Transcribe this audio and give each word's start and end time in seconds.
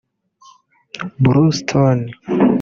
Bluestone 1.23 1.97